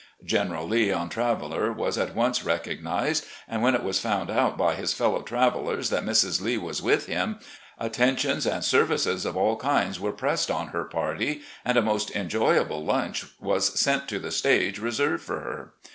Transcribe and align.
General 0.25 0.67
Lee 0.67 0.91
on 0.91 1.09
Traveller 1.09 1.71
was 1.71 1.95
at 1.95 2.15
once 2.15 2.43
recognised, 2.43 3.23
and 3.47 3.61
when 3.61 3.75
it 3.75 3.83
was 3.83 3.99
found 3.99 4.31
out 4.31 4.57
by 4.57 4.73
his 4.73 4.95
fellow 4.95 5.21
travellers 5.21 5.91
that 5.91 6.03
Mrs. 6.03 6.41
Lee 6.41 6.57
was 6.57 6.81
with 6.81 7.05
him, 7.05 7.37
attentions 7.77 8.47
and 8.47 8.63
services 8.63 9.27
of 9.27 9.37
all 9.37 9.57
kinds 9.57 9.99
were 9.99 10.11
pressed 10.11 10.49
on 10.49 10.69
her 10.69 10.85
party, 10.85 11.41
and 11.63 11.77
a 11.77 11.83
most 11.83 12.09
enjoyable 12.15 12.83
lunch 12.83 13.25
was 13.39 13.79
sent 13.79 14.07
to 14.09 14.17
the 14.17 14.31
stage 14.31 14.79
reserved 14.79 15.21
for 15.21 15.39
her. 15.41 15.73